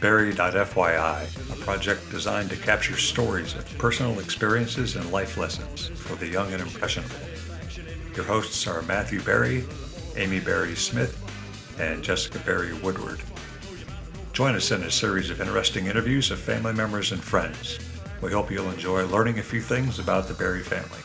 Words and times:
Barry.FYI, 0.00 1.52
a 1.52 1.64
project 1.64 2.10
designed 2.10 2.50
to 2.50 2.56
capture 2.56 2.96
stories 2.96 3.54
of 3.54 3.78
personal 3.78 4.18
experiences 4.20 4.96
and 4.96 5.10
life 5.10 5.36
lessons 5.36 5.88
for 5.88 6.14
the 6.16 6.26
young 6.26 6.52
and 6.52 6.62
impressionable. 6.62 7.16
Your 8.14 8.24
hosts 8.24 8.66
are 8.66 8.82
Matthew 8.82 9.20
Barry, 9.22 9.64
Amy 10.16 10.40
Barry 10.40 10.74
Smith, 10.74 11.16
and 11.78 12.02
Jessica 12.02 12.38
Barry 12.40 12.74
Woodward. 12.74 13.20
Join 14.32 14.54
us 14.54 14.70
in 14.70 14.82
a 14.82 14.90
series 14.90 15.30
of 15.30 15.40
interesting 15.40 15.86
interviews 15.86 16.30
of 16.30 16.38
family 16.38 16.72
members 16.72 17.12
and 17.12 17.22
friends. 17.22 17.78
We 18.20 18.32
hope 18.32 18.50
you'll 18.50 18.70
enjoy 18.70 19.06
learning 19.06 19.38
a 19.38 19.42
few 19.42 19.60
things 19.60 19.98
about 19.98 20.28
the 20.28 20.34
Barry 20.34 20.62
family. 20.62 21.02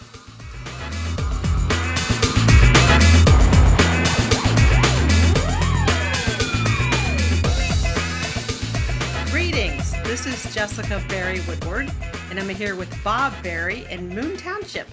Is 10.54 10.56
Jessica 10.56 11.04
Barry 11.10 11.40
Woodward, 11.48 11.92
and 12.30 12.40
I'm 12.40 12.50
here 12.50 12.76
with 12.76 13.04
Bob 13.04 13.34
Barry 13.44 13.86
in 13.90 14.10
Moon 14.10 14.38
Township. 14.38 14.88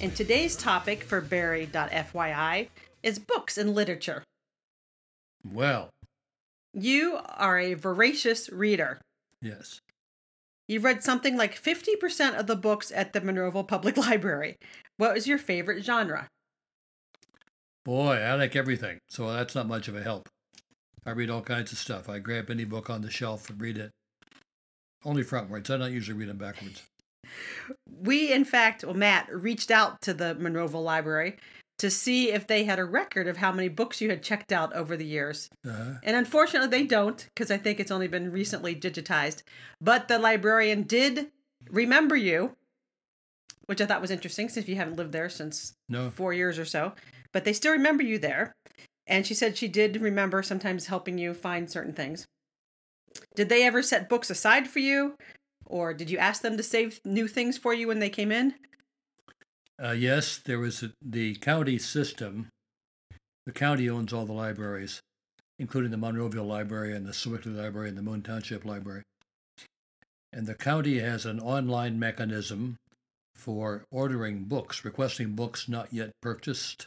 And 0.00 0.14
today's 0.14 0.56
topic 0.56 1.02
for 1.02 1.20
Barry.FYI 1.20 2.68
is 3.02 3.18
books 3.18 3.58
and 3.58 3.74
literature. 3.74 4.22
Well, 5.46 5.90
You 6.72 7.18
are 7.36 7.58
a 7.58 7.74
voracious 7.74 8.50
reader. 8.50 9.00
yes. 9.42 9.80
You've 10.68 10.84
read 10.84 11.02
something 11.02 11.36
like 11.36 11.60
50% 11.60 12.38
of 12.38 12.46
the 12.46 12.54
books 12.54 12.92
at 12.94 13.12
the 13.12 13.20
Monroeville 13.20 13.66
Public 13.66 13.96
Library. 14.08 14.56
What 14.98 15.14
was 15.14 15.26
your 15.26 15.38
favorite 15.38 15.84
genre? 15.84 16.28
Boy, 17.84 18.18
I 18.18 18.34
like 18.34 18.54
everything, 18.54 18.98
so 19.08 19.32
that's 19.32 19.54
not 19.56 19.66
much 19.66 19.88
of 19.88 19.96
a 19.96 20.02
help. 20.02 20.28
I 21.04 21.10
read 21.10 21.28
all 21.30 21.42
kinds 21.42 21.72
of 21.72 21.78
stuff. 21.78 22.08
I 22.08 22.20
grab 22.20 22.50
any 22.50 22.64
book 22.64 22.88
on 22.88 23.02
the 23.02 23.10
shelf 23.10 23.50
and 23.50 23.60
read 23.60 23.78
it. 23.78 23.90
Only 25.04 25.22
frontwards. 25.22 25.70
I 25.70 25.78
don't 25.78 25.92
usually 25.92 26.18
read 26.18 26.28
them 26.28 26.38
backwards. 26.38 26.82
We, 28.02 28.32
in 28.32 28.44
fact, 28.44 28.84
well, 28.84 28.94
Matt 28.94 29.32
reached 29.32 29.70
out 29.70 30.00
to 30.02 30.14
the 30.14 30.34
Monroeville 30.34 30.84
Library 30.84 31.36
to 31.78 31.90
see 31.90 32.30
if 32.30 32.46
they 32.46 32.64
had 32.64 32.78
a 32.78 32.84
record 32.84 33.26
of 33.26 33.38
how 33.38 33.50
many 33.52 33.68
books 33.68 34.00
you 34.00 34.10
had 34.10 34.22
checked 34.22 34.52
out 34.52 34.74
over 34.74 34.96
the 34.96 35.04
years. 35.04 35.48
Uh-huh. 35.66 35.94
And 36.02 36.16
unfortunately, 36.16 36.68
they 36.68 36.86
don't 36.86 37.26
because 37.34 37.50
I 37.50 37.56
think 37.56 37.80
it's 37.80 37.90
only 37.90 38.08
been 38.08 38.30
recently 38.30 38.74
digitized. 38.74 39.42
But 39.80 40.08
the 40.08 40.18
librarian 40.18 40.82
did 40.82 41.28
remember 41.70 42.16
you, 42.16 42.54
which 43.66 43.80
I 43.80 43.86
thought 43.86 44.02
was 44.02 44.10
interesting 44.10 44.50
since 44.50 44.68
you 44.68 44.76
haven't 44.76 44.96
lived 44.96 45.12
there 45.12 45.30
since 45.30 45.72
No, 45.88 46.10
four 46.10 46.34
years 46.34 46.58
or 46.58 46.66
so. 46.66 46.92
But 47.32 47.44
they 47.44 47.54
still 47.54 47.72
remember 47.72 48.02
you 48.02 48.18
there. 48.18 48.52
And 49.06 49.26
she 49.26 49.34
said 49.34 49.56
she 49.56 49.68
did 49.68 50.02
remember 50.02 50.42
sometimes 50.42 50.86
helping 50.86 51.16
you 51.16 51.32
find 51.32 51.70
certain 51.70 51.94
things. 51.94 52.26
Did 53.34 53.48
they 53.48 53.64
ever 53.64 53.82
set 53.82 54.08
books 54.08 54.30
aside 54.30 54.68
for 54.68 54.80
you? 54.80 55.14
Or 55.66 55.94
did 55.94 56.10
you 56.10 56.18
ask 56.18 56.42
them 56.42 56.56
to 56.56 56.62
save 56.62 57.00
new 57.04 57.28
things 57.28 57.56
for 57.56 57.72
you 57.72 57.86
when 57.86 58.00
they 58.00 58.10
came 58.10 58.32
in? 58.32 58.54
uh, 59.82 59.92
yes, 59.92 60.38
there 60.44 60.58
was 60.58 60.82
a, 60.82 60.92
the 61.00 61.34
county 61.36 61.78
system. 61.78 62.48
The 63.46 63.52
county 63.52 63.88
owns 63.88 64.12
all 64.12 64.26
the 64.26 64.32
libraries, 64.32 65.00
including 65.58 65.90
the 65.90 65.96
Monroeville 65.96 66.46
Library 66.46 66.94
and 66.94 67.06
the 67.06 67.12
Sewickley 67.12 67.56
Library 67.56 67.88
and 67.88 67.96
the 67.96 68.02
Moon 68.02 68.22
Township 68.22 68.64
Library. 68.64 69.02
And 70.32 70.46
the 70.46 70.54
county 70.54 70.98
has 70.98 71.24
an 71.24 71.40
online 71.40 71.98
mechanism 71.98 72.76
for 73.34 73.84
ordering 73.90 74.44
books, 74.44 74.84
requesting 74.84 75.32
books 75.34 75.68
not 75.68 75.92
yet 75.92 76.10
purchased. 76.20 76.86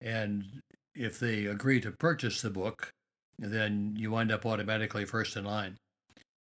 And 0.00 0.60
if 0.94 1.18
they 1.18 1.46
agree 1.46 1.80
to 1.80 1.90
purchase 1.90 2.40
the 2.40 2.50
book, 2.50 2.90
then 3.40 3.94
you 3.96 4.10
wind 4.10 4.30
up 4.30 4.44
automatically 4.44 5.04
first 5.04 5.36
in 5.36 5.44
line 5.44 5.76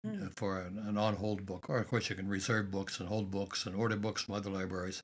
uh, 0.07 0.29
for 0.37 0.61
an, 0.61 0.79
an 0.79 0.99
on 0.99 1.17
hold 1.17 1.47
book. 1.47 1.67
Or, 1.69 1.79
of 1.79 1.89
course, 1.89 2.11
you 2.11 2.17
can 2.17 2.29
reserve 2.29 2.71
books 2.71 3.01
and 3.01 3.09
hold 3.09 3.31
books 3.31 3.67
and 3.67 3.75
order 3.75 3.97
books 3.97 4.23
from 4.23 4.35
other 4.35 4.51
libraries. 4.51 5.03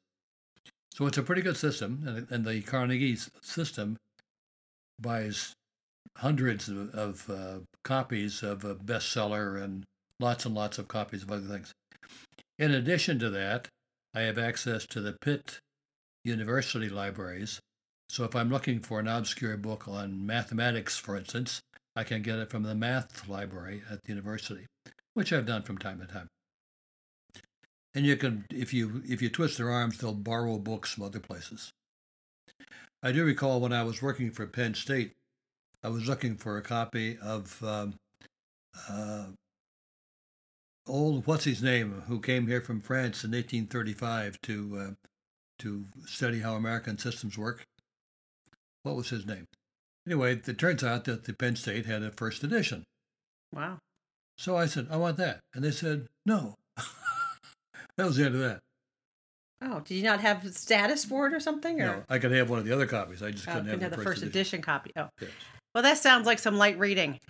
So 0.93 1.07
it's 1.07 1.19
a 1.19 1.23
pretty 1.23 1.43
good 1.43 1.57
system. 1.57 2.05
And, 2.07 2.27
and 2.31 2.45
the 2.45 2.61
Carnegie 2.61 3.17
system 3.43 3.97
buys 5.01 5.55
hundreds 6.19 6.69
of, 6.69 6.95
of 6.95 7.31
uh, 7.31 7.61
copies 7.83 8.43
of 8.43 8.65
a 8.65 8.75
bestseller 8.75 9.63
and 9.63 9.85
lots 10.19 10.45
and 10.45 10.55
lots 10.55 10.79
of 10.79 10.89
copies 10.89 11.23
of 11.23 11.33
other 11.33 11.47
things. 11.47 11.73
In 12.59 12.73
addition 12.73 13.19
to 13.21 13.31
that, 13.31 13.69
I 14.15 14.23
have 14.23 14.37
access 14.37 14.85
to 14.87 15.01
the 15.01 15.17
Pitt 15.21 15.61
University 16.25 16.91
libraries. 16.91 17.61
So 18.11 18.25
if 18.25 18.35
I'm 18.35 18.51
looking 18.51 18.81
for 18.81 19.01
an 19.01 19.09
obscure 19.09 19.57
book 19.57 19.89
on 19.89 20.27
mathematics, 20.27 20.99
for 20.99 21.17
instance, 21.17 21.61
I 21.97 22.05
can 22.05 22.23
get 22.23 22.39
it 22.39 22.51
from 22.51 22.63
the 22.63 22.75
math 22.75 23.29
library 23.29 23.83
at 23.91 24.03
the 24.03 24.09
university, 24.11 24.67
which 25.15 25.33
I've 25.33 25.47
done 25.47 25.63
from 25.63 25.79
time 25.79 26.01
to 26.01 26.07
time. 26.07 26.29
And 27.95 28.07
you 28.07 28.17
can, 28.17 28.45
if 28.51 28.73
you 28.73 29.03
if 29.09 29.21
you 29.21 29.29
twist 29.29 29.59
their 29.59 29.71
arms, 29.71 29.99
they'll 29.99 30.15
borrow 30.15 30.59
books 30.59 30.93
from 30.93 31.05
other 31.05 31.19
places. 31.19 31.73
I 33.03 33.13
do 33.13 33.25
recall 33.25 33.61
when 33.61 33.73
I 33.73 33.83
was 33.83 34.03
working 34.03 34.31
for 34.31 34.47
Penn 34.47 34.75
State, 34.75 35.13
I 35.83 35.89
was 35.89 36.07
looking 36.07 36.37
for 36.37 36.57
a 36.57 36.63
copy 36.63 37.19
of 37.19 37.63
um, 37.65 37.95
uh, 38.89 39.27
old 40.87 41.27
what's 41.27 41.45
his 41.45 41.63
name 41.63 42.03
who 42.07 42.21
came 42.21 42.47
here 42.47 42.61
from 42.61 42.81
France 42.81 43.25
in 43.25 43.31
1835 43.31 44.41
to 44.43 44.79
uh, 44.79 45.09
to 45.61 45.87
study 46.07 46.41
how 46.41 46.55
American 46.55 46.99
systems 46.99 47.37
work. 47.37 47.67
What 48.83 48.97
was 48.97 49.11
his 49.11 49.27
name? 49.27 49.47
Anyway, 50.11 50.33
it 50.45 50.59
turns 50.59 50.83
out 50.83 51.05
that 51.05 51.23
the 51.23 51.33
Penn 51.33 51.55
State 51.55 51.87
had 51.87 52.03
a 52.03 52.11
first 52.11 52.43
edition. 52.43 52.83
Wow. 53.55 53.79
So 54.37 54.57
I 54.57 54.67
said, 54.67 54.89
I 54.91 54.97
want 54.97 55.19
that. 55.19 55.39
And 55.55 55.63
they 55.63 55.71
said, 55.71 56.09
no. 56.27 56.57
that 57.97 58.07
was 58.07 58.17
the 58.17 58.25
end 58.25 58.35
of 58.35 58.41
that. 58.41 58.59
Oh, 59.63 59.79
did 59.79 59.95
you 59.95 60.03
not 60.03 60.21
have 60.21 60.45
status 60.53 61.05
for 61.05 61.29
it 61.29 61.33
or 61.33 61.39
something? 61.39 61.81
Or 61.81 61.87
No, 61.87 62.03
I 62.09 62.19
could 62.19 62.33
have 62.33 62.51
one 62.51 62.59
of 62.59 62.65
the 62.65 62.73
other 62.73 62.87
copies. 62.87 63.23
I 63.23 63.31
just 63.31 63.47
oh, 63.47 63.53
couldn't 63.53 63.69
have 63.69 63.83
have 63.83 63.91
the, 63.93 63.99
the 63.99 64.03
first 64.03 64.25
edition 64.25 64.61
copy? 64.63 64.91
Oh, 64.97 65.11
Yes. 65.21 65.31
well, 65.77 65.85
that 65.85 65.99
sounds 65.99 66.27
like 66.27 66.41
some 66.41 66.59
light 66.59 66.77
reading. 66.77 67.21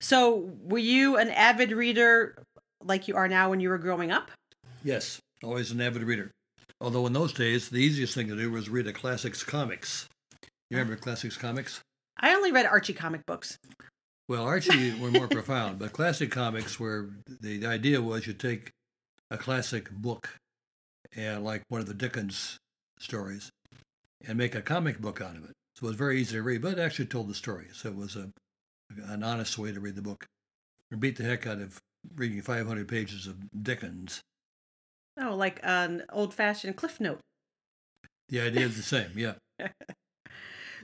So, 0.00 0.50
were 0.62 0.78
you 0.78 1.18
an 1.18 1.28
avid 1.28 1.72
reader 1.72 2.42
like 2.82 3.08
you 3.08 3.16
are 3.16 3.28
now 3.28 3.50
when 3.50 3.60
you 3.60 3.68
were 3.68 3.78
growing 3.78 4.10
up? 4.10 4.30
Yes, 4.82 5.20
always 5.42 5.70
an 5.70 5.82
avid 5.82 6.04
reader. 6.04 6.30
Although 6.80 7.06
in 7.08 7.12
those 7.12 7.34
days, 7.34 7.68
the 7.68 7.78
easiest 7.78 8.14
thing 8.14 8.28
to 8.28 8.36
do 8.36 8.50
was 8.50 8.70
read 8.70 8.86
a 8.86 8.92
classics 8.94 9.42
comics. 9.42 10.08
You 10.70 10.76
remember 10.76 10.96
classics 10.96 11.36
comics? 11.36 11.80
I 12.20 12.34
only 12.34 12.52
read 12.52 12.66
Archie 12.66 12.92
comic 12.92 13.24
books. 13.26 13.58
Well, 14.28 14.44
Archie 14.44 14.94
were 15.00 15.10
more 15.10 15.28
profound, 15.28 15.78
but 15.78 15.92
classic 15.92 16.30
comics 16.30 16.78
were 16.78 17.10
the, 17.40 17.58
the 17.58 17.66
idea 17.66 18.02
was 18.02 18.26
you 18.26 18.34
take 18.34 18.72
a 19.30 19.38
classic 19.38 19.90
book, 19.90 20.36
and 21.16 21.42
like 21.42 21.62
one 21.68 21.80
of 21.80 21.86
the 21.86 21.94
Dickens 21.94 22.58
stories, 22.98 23.50
and 24.26 24.36
make 24.36 24.54
a 24.54 24.60
comic 24.60 25.00
book 25.00 25.22
out 25.22 25.36
of 25.36 25.44
it. 25.44 25.52
So 25.76 25.86
it 25.86 25.90
was 25.90 25.96
very 25.96 26.20
easy 26.20 26.36
to 26.36 26.42
read, 26.42 26.60
but 26.60 26.72
it 26.72 26.78
actually 26.78 27.06
told 27.06 27.28
the 27.28 27.34
story. 27.34 27.68
So 27.72 27.88
it 27.88 27.96
was 27.96 28.16
a 28.16 28.30
an 29.06 29.22
honest 29.22 29.58
way 29.58 29.72
to 29.72 29.80
read 29.80 29.96
the 29.96 30.02
book. 30.02 30.26
Or 30.90 30.96
beat 30.96 31.16
the 31.16 31.24
heck 31.24 31.46
out 31.46 31.60
of 31.60 31.78
reading 32.14 32.40
500 32.40 32.88
pages 32.88 33.26
of 33.26 33.36
Dickens. 33.62 34.20
Oh, 35.20 35.34
like 35.34 35.60
an 35.62 36.04
old 36.10 36.32
fashioned 36.32 36.76
Cliff 36.76 37.00
Note. 37.00 37.20
The 38.28 38.40
idea 38.40 38.66
is 38.66 38.76
the 38.76 38.82
same, 38.82 39.10
yeah. 39.16 39.34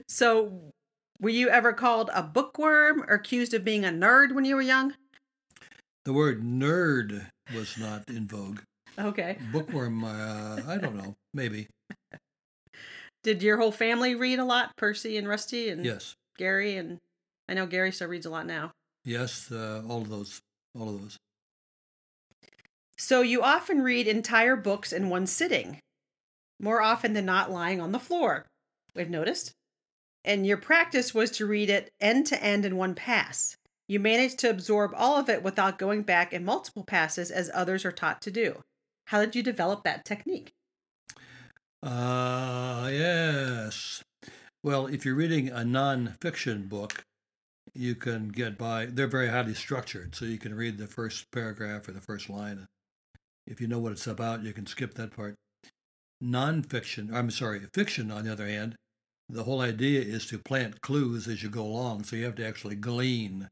So, 0.07 0.71
were 1.19 1.29
you 1.29 1.49
ever 1.49 1.73
called 1.73 2.09
a 2.13 2.21
bookworm 2.23 3.01
or 3.03 3.15
accused 3.15 3.53
of 3.53 3.63
being 3.63 3.85
a 3.85 3.89
nerd 3.89 4.33
when 4.33 4.45
you 4.45 4.55
were 4.55 4.61
young? 4.61 4.93
The 6.03 6.13
word 6.13 6.43
nerd 6.43 7.27
was 7.55 7.77
not 7.77 8.07
in 8.09 8.27
vogue. 8.27 8.59
Okay. 8.99 9.37
Bookworm, 9.51 10.03
uh, 10.03 10.61
I 10.67 10.77
don't 10.77 10.95
know, 10.95 11.15
maybe. 11.33 11.67
Did 13.23 13.41
your 13.41 13.57
whole 13.57 13.71
family 13.71 14.13
read 14.13 14.37
a 14.39 14.45
lot? 14.45 14.75
Percy 14.77 15.17
and 15.17 15.27
Rusty 15.27 15.69
and 15.69 15.83
Yes, 15.83 16.15
Gary 16.37 16.77
and 16.77 16.99
I 17.49 17.55
know 17.55 17.65
Gary 17.65 17.91
still 17.91 18.07
reads 18.07 18.25
a 18.25 18.29
lot 18.29 18.45
now. 18.45 18.71
yes, 19.03 19.51
uh, 19.51 19.81
all 19.87 20.01
of 20.01 20.09
those, 20.09 20.41
all 20.79 20.89
of 20.89 21.01
those. 21.01 21.17
So 22.97 23.21
you 23.21 23.41
often 23.41 23.81
read 23.81 24.07
entire 24.07 24.55
books 24.55 24.93
in 24.93 25.09
one 25.09 25.25
sitting, 25.27 25.79
more 26.59 26.81
often 26.81 27.13
than 27.13 27.25
not 27.25 27.51
lying 27.51 27.81
on 27.81 27.91
the 27.91 27.99
floor. 27.99 28.45
We've 28.95 29.09
noticed. 29.09 29.51
And 30.25 30.45
your 30.45 30.57
practice 30.57 31.13
was 31.13 31.29
to 31.31 31.45
read 31.45 31.69
it 31.69 31.93
end 32.01 32.25
to 32.27 32.43
end 32.43 32.65
in 32.65 32.77
one 32.77 32.95
pass. 32.95 33.55
You 33.87 33.99
managed 33.99 34.39
to 34.39 34.49
absorb 34.49 34.91
all 34.95 35.17
of 35.19 35.29
it 35.29 35.43
without 35.43 35.77
going 35.77 36.01
back 36.01 36.33
in 36.33 36.43
multiple 36.43 36.83
passes 36.83 37.29
as 37.29 37.51
others 37.53 37.85
are 37.85 37.91
taught 37.91 38.23
to 38.23 38.31
do. 38.31 38.63
How 39.05 39.23
did 39.23 39.35
you 39.35 39.43
develop 39.43 39.83
that 39.83 40.03
technique? 40.03 40.53
Uh, 41.83 42.89
yes. 42.91 44.03
Well, 44.63 44.87
if 44.87 45.05
you're 45.05 45.13
reading 45.13 45.49
a 45.49 45.63
non-fiction 45.63 46.67
book, 46.67 47.03
you 47.75 47.93
can 47.93 48.29
get 48.29 48.57
by. 48.57 48.87
They're 48.87 49.05
very 49.05 49.27
highly 49.27 49.53
structured, 49.53 50.15
so 50.15 50.25
you 50.25 50.39
can 50.39 50.55
read 50.55 50.79
the 50.79 50.87
first 50.87 51.29
paragraph 51.29 51.87
or 51.87 51.91
the 51.91 52.01
first 52.01 52.31
line. 52.31 52.65
If 53.45 53.61
you 53.61 53.67
know 53.67 53.77
what 53.77 53.91
it's 53.91 54.07
about, 54.07 54.41
you 54.41 54.53
can 54.53 54.65
skip 54.65 54.95
that 54.95 55.15
part. 55.15 55.35
Non-fiction, 56.19 57.11
I'm 57.13 57.29
sorry, 57.29 57.61
fiction, 57.75 58.09
on 58.09 58.23
the 58.23 58.31
other 58.31 58.47
hand, 58.47 58.75
the 59.29 59.43
whole 59.43 59.61
idea 59.61 60.01
is 60.01 60.25
to 60.27 60.37
plant 60.37 60.81
clues 60.81 61.27
as 61.27 61.41
you 61.43 61.49
go 61.49 61.63
along, 61.63 62.03
so 62.03 62.15
you 62.15 62.25
have 62.25 62.35
to 62.35 62.45
actually 62.45 62.75
glean 62.75 63.49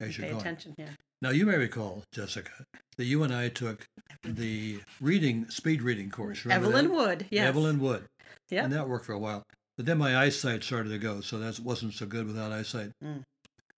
as 0.00 0.16
you're 0.16 0.26
Pay 0.26 0.32
going. 0.32 0.40
attention. 0.40 0.74
Yeah. 0.78 0.88
Now, 1.22 1.30
you 1.30 1.44
may 1.44 1.56
recall, 1.56 2.02
Jessica, 2.12 2.64
that 2.96 3.04
you 3.04 3.22
and 3.22 3.34
I 3.34 3.48
took 3.48 3.84
the 4.24 4.80
reading, 5.00 5.50
speed 5.50 5.82
reading 5.82 6.10
course. 6.10 6.44
Remember 6.44 6.68
Evelyn 6.68 6.88
that? 6.88 6.94
Wood. 6.94 7.26
Yes. 7.30 7.46
Evelyn 7.48 7.78
Wood. 7.78 8.04
Yeah. 8.48 8.64
And 8.64 8.72
that 8.72 8.88
worked 8.88 9.04
for 9.04 9.12
a 9.12 9.18
while. 9.18 9.42
But 9.76 9.86
then 9.86 9.98
my 9.98 10.16
eyesight 10.16 10.62
started 10.62 10.90
to 10.90 10.98
go, 10.98 11.20
so 11.20 11.38
that 11.38 11.60
wasn't 11.60 11.94
so 11.94 12.06
good 12.06 12.26
without 12.26 12.52
eyesight. 12.52 12.90
Mm. 13.04 13.22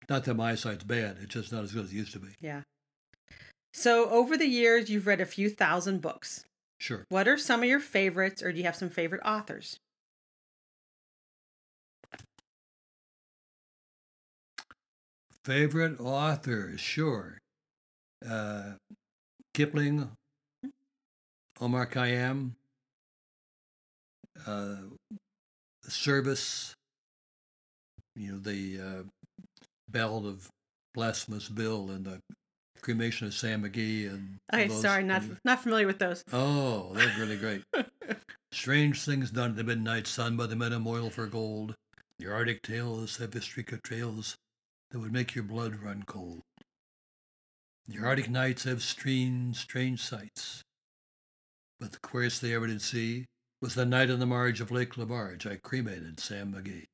Not 0.09 0.25
that 0.25 0.35
my 0.35 0.51
eyesight's 0.51 0.83
bad, 0.83 1.17
it's 1.21 1.33
just 1.33 1.51
not 1.51 1.63
as 1.63 1.71
good 1.71 1.85
as 1.85 1.91
it 1.91 1.95
used 1.95 2.13
to 2.13 2.19
be. 2.19 2.29
Yeah. 2.39 2.61
So 3.73 4.09
over 4.09 4.37
the 4.37 4.47
years, 4.47 4.89
you've 4.89 5.07
read 5.07 5.21
a 5.21 5.25
few 5.25 5.49
thousand 5.49 6.01
books. 6.01 6.44
Sure. 6.79 7.05
What 7.09 7.27
are 7.27 7.37
some 7.37 7.61
of 7.61 7.69
your 7.69 7.79
favorites, 7.79 8.41
or 8.44 8.51
do 8.51 8.57
you 8.57 8.65
have 8.65 8.75
some 8.75 8.89
favorite 8.89 9.21
authors? 9.23 9.77
Favorite 15.45 15.99
authors, 15.99 16.79
sure. 16.79 17.39
Uh, 18.27 18.73
Kipling, 19.53 20.09
Omar 21.59 21.88
Khayyam, 21.88 22.51
uh, 24.45 24.75
Service, 25.88 26.75
you 28.15 28.31
know, 28.33 28.38
the 28.38 28.79
uh, 28.79 29.03
Ballad 29.89 30.25
of 30.25 30.47
Blasphemous 30.93 31.49
Bill 31.49 31.89
and 31.89 32.05
the 32.05 32.19
Cremation 32.81 33.25
of 33.27 33.33
Sam 33.33 33.63
McGee. 33.63 34.09
And 34.09 34.37
Okay, 34.53 34.67
those- 34.67 34.81
sorry, 34.81 35.03
not 35.03 35.23
not 35.44 35.61
familiar 35.63 35.87
with 35.87 35.97
those. 35.99 36.23
Oh, 36.31 36.91
they're 36.94 37.13
really 37.17 37.37
great. 37.37 37.63
Strange 38.51 39.03
things 39.03 39.31
done 39.31 39.51
in 39.51 39.55
the 39.55 39.63
midnight 39.63 40.05
sun 40.05 40.37
by 40.37 40.45
the 40.45 40.55
men 40.55 40.73
of 40.73 40.81
moil 40.81 41.09
for 41.09 41.25
gold. 41.25 41.75
The 42.19 42.31
Arctic 42.31 42.61
tales 42.61 43.19
a 43.19 43.41
streak 43.41 43.71
of 43.71 43.81
trails 43.81 44.35
that 44.91 44.99
would 44.99 45.13
make 45.13 45.35
your 45.35 45.43
blood 45.43 45.75
run 45.75 46.03
cold. 46.05 46.41
Your 47.88 48.05
Arctic 48.05 48.29
nights 48.29 48.65
have 48.65 48.81
strange, 48.81 49.57
strange 49.57 50.01
sights. 50.01 50.61
But 51.79 51.93
the 51.93 51.99
queerest 51.99 52.41
they 52.41 52.53
ever 52.53 52.67
did 52.67 52.81
see 52.81 53.25
was 53.61 53.75
the 53.75 53.85
night 53.85 54.09
on 54.09 54.19
the 54.19 54.25
marge 54.25 54.61
of 54.61 54.71
Lake 54.71 54.93
Lebarge 54.93 55.49
I 55.49 55.55
cremated 55.55 56.19
Sam 56.19 56.53
McGee. 56.53 56.85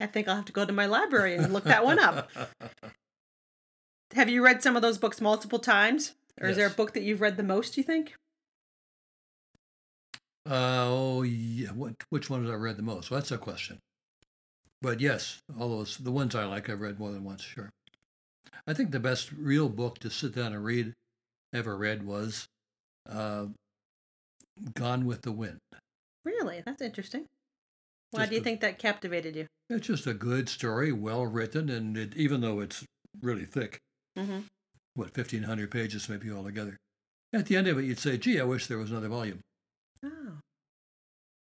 I 0.00 0.06
think 0.06 0.28
I'll 0.28 0.36
have 0.36 0.44
to 0.46 0.52
go 0.52 0.64
to 0.64 0.72
my 0.72 0.86
library 0.86 1.36
and 1.36 1.52
look 1.52 1.64
that 1.64 1.84
one 1.84 1.98
up. 1.98 2.30
Have 4.14 4.28
you 4.28 4.44
read 4.44 4.62
some 4.62 4.76
of 4.76 4.82
those 4.82 4.98
books 4.98 5.20
multiple 5.20 5.58
times? 5.58 6.14
Or 6.40 6.48
is 6.48 6.56
there 6.56 6.66
a 6.66 6.70
book 6.70 6.94
that 6.94 7.02
you've 7.02 7.20
read 7.20 7.36
the 7.36 7.42
most, 7.42 7.76
you 7.76 7.82
think? 7.82 8.14
Uh, 10.48 10.84
oh, 10.86 11.22
yeah. 11.22 11.68
What, 11.68 11.94
which 12.10 12.28
ones 12.28 12.50
I 12.50 12.54
read 12.54 12.76
the 12.76 12.82
most? 12.82 13.10
Well, 13.10 13.20
that's 13.20 13.30
a 13.30 13.38
question. 13.38 13.78
But 14.84 15.00
yes, 15.00 15.38
all 15.58 15.70
those, 15.70 15.96
the 15.96 16.12
ones 16.12 16.34
I 16.34 16.44
like, 16.44 16.68
I've 16.68 16.82
read 16.82 16.98
more 16.98 17.10
than 17.10 17.24
once, 17.24 17.40
sure. 17.40 17.70
I 18.66 18.74
think 18.74 18.90
the 18.90 19.00
best 19.00 19.32
real 19.32 19.70
book 19.70 19.98
to 20.00 20.10
sit 20.10 20.34
down 20.34 20.52
and 20.52 20.62
read, 20.62 20.92
ever 21.54 21.74
read, 21.74 22.02
was 22.04 22.46
uh, 23.08 23.46
Gone 24.74 25.06
with 25.06 25.22
the 25.22 25.32
Wind. 25.32 25.56
Really? 26.22 26.62
That's 26.66 26.82
interesting. 26.82 27.24
Why 28.10 28.20
Just 28.20 28.28
do 28.30 28.34
you 28.36 28.40
a- 28.42 28.44
think 28.44 28.60
that 28.60 28.78
captivated 28.78 29.34
you? 29.36 29.46
It's 29.70 29.86
just 29.86 30.06
a 30.06 30.12
good 30.12 30.50
story, 30.50 30.92
well 30.92 31.24
written, 31.24 31.70
and 31.70 31.96
it, 31.96 32.14
even 32.14 32.42
though 32.42 32.60
it's 32.60 32.84
really 33.22 33.46
thick, 33.46 33.78
Mm-hmm. 34.18 34.40
what, 34.96 35.16
1,500 35.16 35.70
pages 35.70 36.10
maybe 36.10 36.30
altogether, 36.30 36.76
at 37.32 37.46
the 37.46 37.56
end 37.56 37.68
of 37.68 37.78
it, 37.78 37.84
you'd 37.86 37.98
say, 37.98 38.18
gee, 38.18 38.38
I 38.38 38.44
wish 38.44 38.66
there 38.66 38.76
was 38.78 38.90
another 38.90 39.08
volume. 39.08 39.40
Oh. 40.04 40.34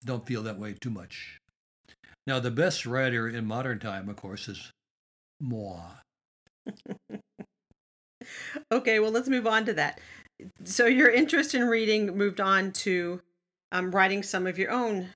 don't 0.04 0.26
feel 0.26 0.42
that 0.42 0.58
way 0.58 0.74
too 0.78 0.90
much. 0.90 1.39
Now, 2.30 2.38
the 2.38 2.52
best 2.52 2.86
writer 2.86 3.28
in 3.28 3.44
modern 3.44 3.80
time, 3.80 4.08
of 4.08 4.14
course, 4.14 4.46
is 4.46 4.70
moi. 5.40 5.80
Okay, 8.70 9.00
well, 9.00 9.10
let's 9.10 9.28
move 9.28 9.46
on 9.46 9.64
to 9.64 9.72
that. 9.72 9.98
So, 10.62 10.86
your 10.86 11.10
interest 11.10 11.56
in 11.56 11.66
reading 11.66 12.16
moved 12.16 12.40
on 12.40 12.70
to 12.72 13.20
um, 13.72 13.90
writing 13.90 14.22
some 14.22 14.46
of 14.46 14.58
your 14.58 14.70
own. 14.70 15.08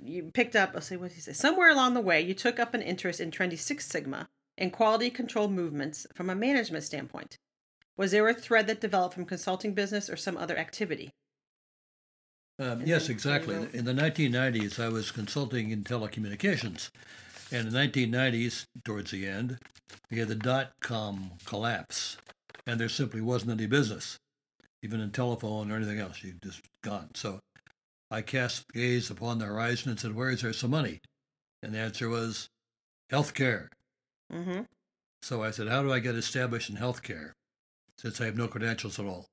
You 0.00 0.30
picked 0.34 0.56
up, 0.56 0.72
I'll 0.74 0.80
say, 0.80 0.96
what 0.96 1.10
did 1.10 1.16
he 1.16 1.20
say? 1.20 1.34
Somewhere 1.34 1.70
along 1.70 1.94
the 1.94 2.00
way, 2.00 2.20
you 2.20 2.34
took 2.34 2.58
up 2.58 2.74
an 2.74 2.82
interest 2.82 3.20
in 3.20 3.30
trendy 3.30 3.58
Six 3.58 3.86
Sigma 3.86 4.26
and 4.56 4.72
quality 4.72 5.10
control 5.10 5.46
movements 5.46 6.04
from 6.14 6.30
a 6.30 6.34
management 6.34 6.82
standpoint. 6.82 7.36
Was 7.96 8.10
there 8.10 8.26
a 8.26 8.34
thread 8.34 8.66
that 8.66 8.80
developed 8.80 9.14
from 9.14 9.26
consulting 9.26 9.74
business 9.74 10.10
or 10.10 10.16
some 10.16 10.36
other 10.36 10.58
activity? 10.58 11.12
Um, 12.58 12.82
yes, 12.84 13.08
exactly. 13.08 13.54
In 13.72 13.84
the 13.84 13.92
1990s, 13.92 14.82
I 14.82 14.88
was 14.88 15.10
consulting 15.12 15.70
in 15.70 15.84
telecommunications. 15.84 16.90
And 17.52 17.68
in 17.68 17.72
the 17.72 17.78
1990s, 17.78 18.64
towards 18.84 19.10
the 19.12 19.26
end, 19.26 19.58
we 20.10 20.18
had 20.18 20.28
the 20.28 20.34
dot 20.34 20.72
com 20.80 21.32
collapse, 21.44 22.18
and 22.66 22.80
there 22.80 22.88
simply 22.88 23.20
wasn't 23.20 23.52
any 23.52 23.66
business, 23.66 24.18
even 24.82 25.00
in 25.00 25.10
telephone 25.10 25.70
or 25.70 25.76
anything 25.76 25.98
else. 25.98 26.22
You 26.22 26.34
just 26.42 26.60
gone. 26.82 27.10
So 27.14 27.40
I 28.10 28.22
cast 28.22 28.64
gaze 28.72 29.10
upon 29.10 29.38
the 29.38 29.46
horizon 29.46 29.90
and 29.90 30.00
said, 30.00 30.14
Where 30.14 30.30
is 30.30 30.42
there 30.42 30.52
some 30.52 30.70
money? 30.70 31.00
And 31.62 31.74
the 31.74 31.78
answer 31.78 32.08
was 32.08 32.48
healthcare. 33.10 33.68
Mm-hmm. 34.32 34.62
So 35.22 35.42
I 35.42 35.50
said, 35.50 35.68
How 35.68 35.82
do 35.82 35.92
I 35.92 36.00
get 36.00 36.14
established 36.14 36.70
in 36.70 36.76
healthcare 36.76 37.32
since 37.98 38.20
I 38.20 38.26
have 38.26 38.36
no 38.36 38.48
credentials 38.48 38.98
at 38.98 39.06
all? 39.06 39.26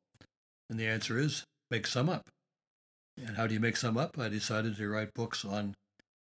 And 0.69 0.79
the 0.79 0.87
answer 0.87 1.17
is 1.17 1.43
make 1.71 1.87
some 1.87 2.09
up. 2.09 2.29
And 3.17 3.37
how 3.37 3.47
do 3.47 3.53
you 3.53 3.59
make 3.59 3.77
some 3.77 3.97
up? 3.97 4.17
I 4.19 4.29
decided 4.29 4.75
to 4.75 4.89
write 4.89 5.13
books 5.13 5.45
on 5.45 5.75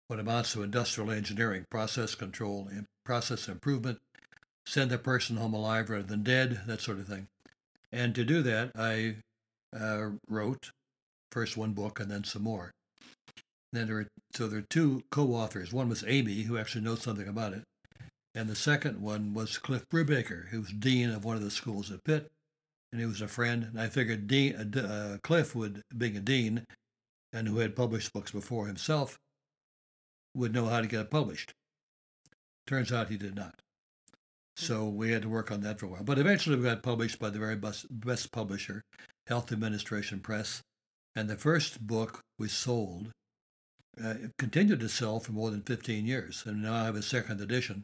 what 0.08 0.20
amounts 0.20 0.54
to 0.54 0.64
industrial 0.64 1.12
engineering, 1.12 1.66
process 1.70 2.16
control, 2.16 2.68
and 2.70 2.86
process 3.06 3.48
improvement, 3.48 4.00
send 4.66 4.92
a 4.92 4.98
person 4.98 5.38
home 5.38 5.54
alive 5.54 5.90
rather 5.90 6.04
than 6.04 6.24
dead, 6.24 6.62
that 6.68 6.82
sort 6.82 7.00
of 7.00 7.08
thing. 7.08 7.28
And 7.92 8.14
to 8.16 8.24
do 8.24 8.42
that, 8.44 8.72
I 8.76 9.16
uh, 9.78 10.12
wrote 10.30 10.72
first 11.32 11.58
one 11.58 11.74
book 11.74 12.00
and 12.00 12.10
then 12.10 12.24
some 12.24 12.44
more. 12.44 12.72
Then 13.74 13.88
there 13.88 14.08
so 14.34 14.48
there 14.48 14.60
are 14.60 14.66
two 14.70 15.04
co-authors. 15.12 15.74
One 15.74 15.90
was 15.90 16.04
Amy, 16.08 16.44
who 16.44 16.58
actually 16.58 16.82
knows 16.82 17.02
something 17.02 17.28
about 17.28 17.54
it, 17.54 17.64
and 18.34 18.48
the 18.48 18.56
second 18.56 19.02
one 19.02 19.34
was 19.34 19.58
Cliff 19.58 19.84
Brubaker, 19.90 20.50
who 20.50 20.62
was 20.62 20.70
dean 20.70 21.10
of 21.10 21.26
one 21.26 21.36
of 21.36 21.44
the 21.44 21.52
schools 21.52 21.92
at 21.92 22.04
Pitt, 22.04 22.32
and 22.92 23.02
he 23.02 23.08
was 23.08 23.22
a 23.22 23.28
friend. 23.28 23.64
And 23.64 23.80
I 23.80 23.88
figured 23.88 24.28
dean, 24.28 24.56
uh, 24.56 24.80
uh, 24.80 25.18
Cliff 25.24 25.56
would, 25.56 25.82
being 25.96 26.18
a 26.18 26.22
dean, 26.22 26.66
and 27.34 27.48
who 27.48 27.60
had 27.60 27.76
published 27.76 28.14
books 28.14 28.32
before 28.32 28.68
himself, 28.68 29.18
would 30.34 30.54
know 30.54 30.66
how 30.66 30.82
to 30.82 30.88
get 30.88 31.02
it 31.02 31.12
published. 31.12 31.54
Turns 32.66 32.92
out 32.92 33.10
he 33.10 33.18
did 33.18 33.36
not. 33.36 33.56
So 34.56 34.86
we 34.86 35.12
had 35.12 35.22
to 35.22 35.30
work 35.30 35.52
on 35.52 35.62
that 35.62 35.80
for 35.80 35.86
a 35.86 35.90
while. 35.90 36.04
But 36.04 36.20
eventually 36.20 36.56
we 36.56 36.64
got 36.64 36.84
published 36.84 37.20
by 37.20 37.30
the 37.30 37.40
very 37.40 37.56
best, 37.56 37.86
best 37.90 38.32
publisher, 38.32 38.82
Health 39.28 39.52
Administration 39.52 40.20
Press. 40.20 40.62
And 41.16 41.30
the 41.30 41.38
first 41.38 41.86
book 41.86 42.22
we 42.40 42.48
sold 42.48 43.12
uh, 44.04 44.10
it 44.10 44.32
continued 44.38 44.80
to 44.80 44.90
sell 44.90 45.20
for 45.20 45.32
more 45.32 45.50
than 45.50 45.62
15 45.62 46.06
years. 46.06 46.44
And 46.46 46.62
now 46.62 46.76
I 46.76 46.86
have 46.86 46.96
a 46.96 47.02
second 47.02 47.42
edition. 47.42 47.84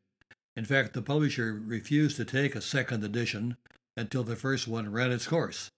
In 0.56 0.66
fact, 0.66 0.94
the 0.94 1.02
publisher 1.02 1.54
refused 1.54 2.18
to 2.18 2.26
take 2.26 2.56
a 2.56 2.62
second 2.62 3.04
edition 3.04 3.58
until 3.96 4.24
the 4.24 4.36
first 4.36 4.68
one 4.68 4.92
ran 4.92 5.12
its 5.12 5.28
course. 5.28 5.70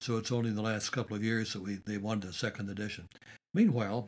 So 0.00 0.16
it's 0.16 0.32
only 0.32 0.50
in 0.50 0.56
the 0.56 0.62
last 0.62 0.90
couple 0.90 1.16
of 1.16 1.24
years 1.24 1.52
that 1.52 1.62
we 1.62 1.74
they 1.74 1.98
wanted 1.98 2.30
a 2.30 2.32
second 2.32 2.70
edition. 2.70 3.08
Meanwhile, 3.52 4.06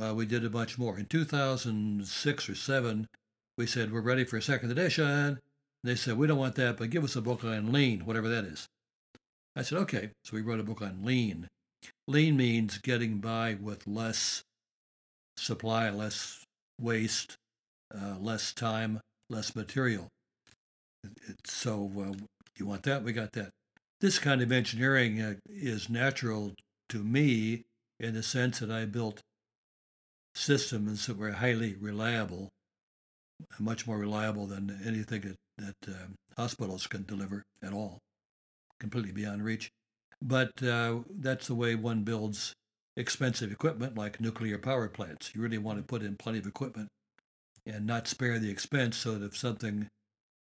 uh, 0.00 0.14
we 0.14 0.26
did 0.26 0.44
a 0.44 0.50
bunch 0.50 0.78
more. 0.78 0.98
In 0.98 1.06
2006 1.06 2.48
or 2.48 2.54
7, 2.54 3.06
we 3.58 3.66
said, 3.66 3.92
we're 3.92 4.00
ready 4.00 4.24
for 4.24 4.36
a 4.36 4.42
second 4.42 4.70
edition. 4.70 5.38
They 5.84 5.94
said, 5.94 6.16
we 6.16 6.26
don't 6.26 6.38
want 6.38 6.54
that, 6.56 6.76
but 6.76 6.90
give 6.90 7.04
us 7.04 7.16
a 7.16 7.20
book 7.20 7.44
on 7.44 7.72
lean, 7.72 8.04
whatever 8.04 8.28
that 8.28 8.44
is. 8.44 8.66
I 9.54 9.62
said, 9.62 9.78
okay. 9.78 10.10
So 10.24 10.34
we 10.34 10.42
wrote 10.42 10.60
a 10.60 10.64
book 10.64 10.80
on 10.80 11.04
lean. 11.04 11.48
Lean 12.06 12.36
means 12.36 12.78
getting 12.78 13.18
by 13.18 13.56
with 13.60 13.86
less 13.86 14.42
supply, 15.36 15.90
less 15.90 16.44
waste, 16.80 17.36
uh, 17.94 18.16
less 18.18 18.52
time, 18.52 19.00
less 19.28 19.54
material. 19.54 20.08
So 21.44 21.90
uh, 21.98 22.24
you 22.58 22.66
want 22.66 22.82
that? 22.84 23.02
We 23.02 23.12
got 23.12 23.32
that. 23.32 23.50
This 24.00 24.18
kind 24.18 24.42
of 24.42 24.50
engineering 24.50 25.20
uh, 25.20 25.34
is 25.48 25.88
natural 25.88 26.54
to 26.88 27.02
me 27.02 27.62
in 28.00 28.14
the 28.14 28.22
sense 28.22 28.58
that 28.58 28.70
I 28.70 28.84
built 28.84 29.20
systems 30.34 31.06
that 31.06 31.16
were 31.16 31.32
highly 31.32 31.74
reliable, 31.74 32.48
much 33.58 33.86
more 33.86 33.98
reliable 33.98 34.46
than 34.46 34.80
anything 34.84 35.20
that, 35.22 35.36
that 35.58 35.94
um, 35.94 36.14
hospitals 36.36 36.86
can 36.86 37.04
deliver 37.04 37.42
at 37.62 37.72
all, 37.72 37.98
completely 38.80 39.12
beyond 39.12 39.44
reach. 39.44 39.70
But 40.20 40.62
uh, 40.62 41.00
that's 41.10 41.46
the 41.46 41.54
way 41.54 41.74
one 41.74 42.02
builds 42.02 42.54
expensive 42.96 43.50
equipment 43.50 43.96
like 43.96 44.20
nuclear 44.20 44.58
power 44.58 44.88
plants. 44.88 45.32
You 45.34 45.42
really 45.42 45.58
want 45.58 45.78
to 45.78 45.84
put 45.84 46.02
in 46.02 46.16
plenty 46.16 46.38
of 46.38 46.46
equipment 46.46 46.88
and 47.66 47.86
not 47.86 48.08
spare 48.08 48.38
the 48.38 48.50
expense 48.50 48.96
so 48.96 49.18
that 49.18 49.26
if 49.26 49.36
something 49.36 49.88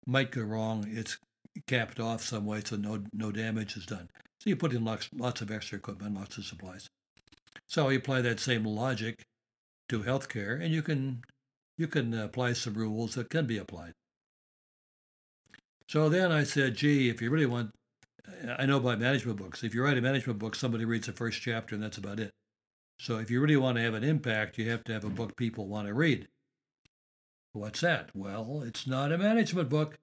might 0.06 0.30
go 0.30 0.42
wrong, 0.42 0.86
it's 0.88 1.18
capped 1.66 2.00
off 2.00 2.22
some 2.22 2.46
way 2.46 2.62
so 2.64 2.76
no, 2.76 3.04
no 3.12 3.32
damage 3.32 3.76
is 3.76 3.86
done. 3.86 4.08
So 4.40 4.50
you 4.50 4.56
put 4.56 4.72
in 4.72 4.84
lots, 4.84 5.08
lots 5.14 5.40
of 5.40 5.50
extra 5.50 5.78
equipment, 5.78 6.14
lots 6.14 6.38
of 6.38 6.44
supplies. 6.44 6.88
So 7.66 7.88
you 7.88 7.98
apply 7.98 8.22
that 8.22 8.40
same 8.40 8.64
logic 8.64 9.24
to 9.88 10.02
healthcare, 10.02 10.62
and 10.62 10.72
you 10.72 10.82
can 10.82 11.22
you 11.76 11.86
can 11.86 12.14
apply 12.14 12.54
some 12.54 12.74
rules 12.74 13.14
that 13.14 13.30
can 13.30 13.46
be 13.46 13.58
applied. 13.58 13.92
So 15.88 16.08
then 16.08 16.32
I 16.32 16.44
said, 16.44 16.76
gee, 16.76 17.08
if 17.08 17.22
you 17.22 17.30
really 17.30 17.46
want, 17.46 17.70
I 18.58 18.66
know 18.66 18.76
about 18.76 18.98
management 18.98 19.38
books. 19.38 19.62
If 19.62 19.74
you 19.74 19.82
write 19.82 19.96
a 19.96 20.02
management 20.02 20.38
book, 20.38 20.54
somebody 20.54 20.84
reads 20.84 21.06
the 21.06 21.12
first 21.12 21.40
chapter 21.40 21.74
and 21.74 21.82
that's 21.82 21.96
about 21.96 22.20
it. 22.20 22.32
So 23.00 23.18
if 23.18 23.30
you 23.30 23.40
really 23.40 23.56
want 23.56 23.76
to 23.76 23.82
have 23.82 23.94
an 23.94 24.04
impact, 24.04 24.58
you 24.58 24.68
have 24.70 24.84
to 24.84 24.92
have 24.92 25.04
a 25.04 25.08
book 25.08 25.36
people 25.36 25.66
want 25.66 25.86
to 25.86 25.94
read. 25.94 26.26
What's 27.52 27.80
that? 27.80 28.10
Well, 28.14 28.62
it's 28.66 28.86
not 28.86 29.12
a 29.12 29.18
management 29.18 29.68
book, 29.68 29.96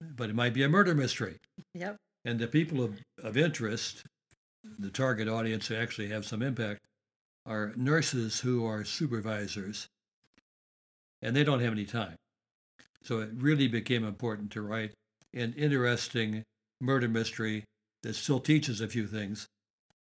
but 0.00 0.30
it 0.30 0.34
might 0.34 0.54
be 0.54 0.62
a 0.62 0.68
murder 0.68 0.94
mystery. 0.94 1.36
Yep. 1.74 1.96
And 2.24 2.38
the 2.38 2.46
people 2.46 2.82
of, 2.82 2.98
of 3.22 3.36
interest, 3.36 4.02
the 4.78 4.90
target 4.90 5.28
audience 5.28 5.68
who 5.68 5.76
actually 5.76 6.08
have 6.08 6.26
some 6.26 6.42
impact, 6.42 6.80
are 7.46 7.72
nurses 7.76 8.40
who 8.40 8.66
are 8.66 8.84
supervisors, 8.84 9.86
and 11.22 11.34
they 11.34 11.44
don't 11.44 11.60
have 11.60 11.72
any 11.72 11.86
time. 11.86 12.16
So 13.02 13.20
it 13.20 13.30
really 13.34 13.68
became 13.68 14.04
important 14.04 14.50
to 14.52 14.62
write 14.62 14.92
an 15.32 15.54
interesting 15.56 16.44
murder 16.80 17.08
mystery 17.08 17.64
that 18.02 18.14
still 18.14 18.40
teaches 18.40 18.80
a 18.80 18.88
few 18.88 19.06
things. 19.06 19.46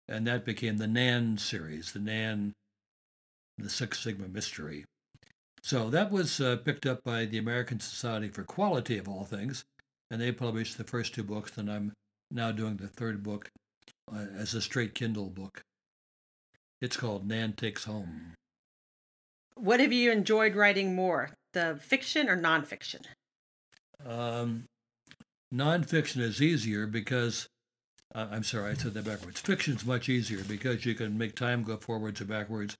And 0.08 0.26
that 0.26 0.44
became 0.44 0.76
the 0.76 0.88
NAN 0.88 1.38
series, 1.38 1.92
the 1.92 2.00
NAN, 2.00 2.52
the 3.56 3.70
Six 3.70 4.00
Sigma 4.00 4.28
Mystery. 4.28 4.84
So 5.62 5.90
that 5.90 6.11
was 6.11 6.40
uh, 6.40 6.57
picked 6.57 6.87
up 6.87 7.04
by 7.04 7.25
the 7.25 7.38
American 7.38 7.78
Society 7.81 8.28
for 8.28 8.42
Quality 8.42 8.99
of 8.99 9.09
all 9.09 9.25
things, 9.25 9.64
and 10.11 10.21
they 10.21 10.33
published 10.33 10.76
the 10.76 10.85
first 10.85 11.14
two 11.14 11.23
books. 11.23 11.57
And 11.57 11.71
I'm 11.71 11.92
now 12.31 12.50
doing 12.50 12.76
the 12.76 12.88
third 12.88 13.23
book 13.23 13.50
uh, 14.12 14.26
as 14.37 14.54
a 14.54 14.61
straight 14.61 14.95
Kindle 14.95 15.31
book. 15.31 15.62
It's 16.81 16.97
called 16.97 17.26
Nan 17.28 17.52
Takes 17.52 17.85
Home. 17.85 18.35
What 19.54 19.78
have 19.78 19.92
you 19.92 20.11
enjoyed 20.11 20.57
writing 20.57 20.97
more, 20.97 21.31
the 21.52 21.78
fiction 21.81 22.28
or 22.28 22.37
nonfiction? 22.37 23.02
Um, 24.04 24.64
nonfiction 25.54 26.21
is 26.21 26.42
easier 26.42 26.88
because 26.88 27.47
uh, 28.14 28.26
I'm 28.31 28.42
sorry, 28.42 28.73
I 28.73 28.75
said 28.75 28.95
that 28.95 29.04
backwards. 29.04 29.40
Fiction's 29.40 29.87
much 29.87 30.09
easier 30.09 30.42
because 30.42 30.85
you 30.85 30.95
can 30.95 31.16
make 31.16 31.37
time 31.37 31.62
go 31.62 31.76
forwards 31.76 32.21
or 32.21 32.25
backwards. 32.25 32.76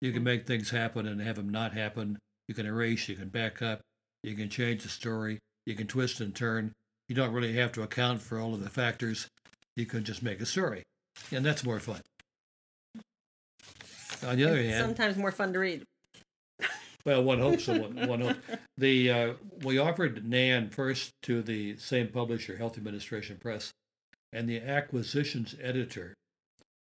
You 0.00 0.12
can 0.12 0.22
make 0.22 0.46
things 0.46 0.70
happen 0.70 1.06
and 1.06 1.20
have 1.20 1.36
them 1.36 1.48
not 1.48 1.72
happen. 1.72 2.18
You 2.48 2.54
can 2.54 2.66
erase, 2.66 3.08
you 3.08 3.16
can 3.16 3.28
back 3.28 3.60
up, 3.62 3.80
you 4.22 4.34
can 4.34 4.48
change 4.48 4.82
the 4.82 4.88
story, 4.88 5.38
you 5.66 5.74
can 5.74 5.86
twist 5.86 6.20
and 6.20 6.34
turn. 6.34 6.72
You 7.08 7.14
don't 7.14 7.32
really 7.32 7.54
have 7.54 7.72
to 7.72 7.82
account 7.82 8.22
for 8.22 8.38
all 8.38 8.54
of 8.54 8.62
the 8.62 8.70
factors. 8.70 9.28
You 9.76 9.86
can 9.86 10.04
just 10.04 10.22
make 10.22 10.40
a 10.40 10.46
story, 10.46 10.82
and 11.30 11.44
that's 11.44 11.64
more 11.64 11.78
fun. 11.80 12.00
On 14.26 14.36
the 14.36 14.44
other 14.44 14.56
It's 14.56 14.70
hand, 14.70 14.84
sometimes 14.86 15.16
more 15.16 15.30
fun 15.30 15.52
to 15.52 15.58
read. 15.58 15.84
well, 17.04 17.22
one 17.22 17.38
hopes 17.38 17.64
so. 17.64 17.78
One, 17.78 18.08
one 18.08 18.20
hope. 18.20 18.36
The 18.78 19.10
uh, 19.10 19.32
we 19.62 19.78
offered 19.78 20.28
Nan 20.28 20.68
first 20.68 21.12
to 21.22 21.40
the 21.40 21.78
same 21.78 22.08
publisher, 22.08 22.58
Health 22.58 22.76
Administration 22.76 23.38
Press, 23.38 23.70
and 24.34 24.46
the 24.46 24.60
acquisitions 24.60 25.54
editor, 25.62 26.12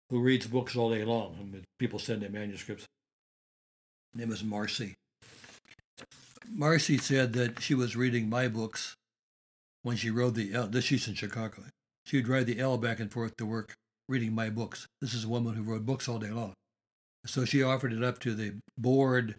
who 0.09 0.19
reads 0.19 0.47
books 0.47 0.75
all 0.75 0.89
day 0.89 1.03
long. 1.03 1.35
I 1.39 1.43
mean, 1.43 1.63
people 1.77 1.99
send 1.99 2.23
in 2.23 2.31
manuscripts. 2.31 2.85
Name 4.15 4.31
is 4.31 4.43
Marcy. 4.43 4.95
Marcy 6.49 6.97
said 6.97 7.33
that 7.33 7.61
she 7.61 7.73
was 7.73 7.95
reading 7.95 8.29
my 8.29 8.47
books 8.47 8.95
when 9.83 9.97
she 9.97 10.09
rode 10.09 10.35
the 10.35 10.53
L. 10.53 10.67
This 10.67 10.85
she's 10.85 11.07
in 11.07 11.15
Chicago. 11.15 11.63
She'd 12.05 12.27
ride 12.27 12.45
the 12.45 12.59
L 12.59 12.77
back 12.77 12.99
and 12.99 13.11
forth 13.11 13.35
to 13.37 13.45
work, 13.45 13.75
reading 14.07 14.33
my 14.33 14.49
books. 14.49 14.87
This 15.01 15.13
is 15.13 15.25
a 15.25 15.29
woman 15.29 15.55
who 15.55 15.63
wrote 15.63 15.85
books 15.85 16.07
all 16.07 16.19
day 16.19 16.31
long. 16.31 16.53
So 17.25 17.45
she 17.45 17.63
offered 17.63 17.93
it 17.93 18.03
up 18.03 18.19
to 18.19 18.35
the 18.35 18.53
board 18.77 19.35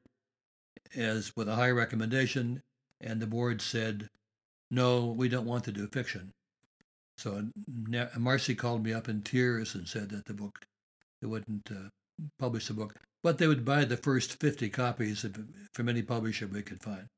as 0.94 1.32
with 1.36 1.48
a 1.48 1.54
high 1.54 1.70
recommendation, 1.70 2.62
and 3.00 3.20
the 3.20 3.26
board 3.26 3.60
said, 3.60 4.08
"No, 4.70 5.06
we 5.06 5.28
don't 5.28 5.46
want 5.46 5.64
to 5.64 5.72
do 5.72 5.86
fiction." 5.86 6.32
So 7.18 7.48
Marcy 8.18 8.54
called 8.54 8.84
me 8.84 8.92
up 8.92 9.08
in 9.08 9.22
tears 9.22 9.74
and 9.74 9.88
said 9.88 10.10
that 10.10 10.26
the 10.26 10.34
book, 10.34 10.66
they 11.20 11.26
wouldn't 11.26 11.70
uh, 11.70 11.88
publish 12.38 12.66
the 12.66 12.74
book, 12.74 12.94
but 13.26 13.38
they 13.38 13.48
would 13.48 13.64
buy 13.64 13.84
the 13.84 13.96
first 13.96 14.38
50 14.38 14.68
copies 14.68 15.24
of, 15.24 15.36
from 15.74 15.88
any 15.88 16.00
publisher 16.00 16.46
we 16.46 16.62
could 16.62 16.80
find. 16.80 17.08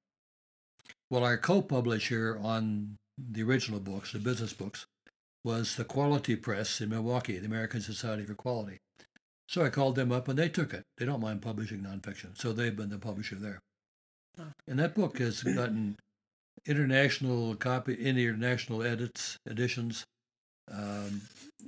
Well, 1.10 1.22
our 1.22 1.36
co-publisher 1.36 2.38
on 2.42 2.96
the 3.18 3.42
original 3.42 3.78
books, 3.78 4.12
the 4.12 4.18
business 4.18 4.54
books, 4.54 4.86
was 5.44 5.76
the 5.76 5.84
Quality 5.84 6.34
Press 6.34 6.80
in 6.80 6.88
Milwaukee, 6.88 7.38
the 7.38 7.44
American 7.44 7.82
Society 7.82 8.24
for 8.24 8.34
Quality. 8.34 8.78
So 9.48 9.62
I 9.62 9.68
called 9.68 9.96
them 9.96 10.10
up 10.10 10.28
and 10.28 10.38
they 10.38 10.48
took 10.48 10.72
it. 10.72 10.84
They 10.96 11.04
don't 11.04 11.20
mind 11.20 11.42
publishing 11.42 11.80
nonfiction, 11.80 12.40
so 12.40 12.54
they've 12.54 12.74
been 12.74 12.88
the 12.88 12.96
publisher 12.96 13.36
there. 13.36 13.60
And 14.66 14.78
that 14.78 14.94
book 14.94 15.18
has 15.18 15.42
gotten 15.42 15.96
international 16.64 17.54
copy, 17.54 17.92
international 17.92 18.82
edits, 18.82 19.36
editions, 19.46 20.06
um, 20.72 21.20